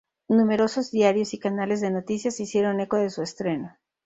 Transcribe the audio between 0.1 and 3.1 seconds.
Números diarios y canales de noticias se hicieron eco